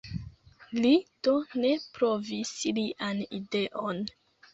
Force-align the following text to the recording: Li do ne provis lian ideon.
Li 0.77 0.93
do 1.27 1.33
ne 1.65 1.73
provis 1.97 2.53
lian 2.79 3.21
ideon. 3.41 4.01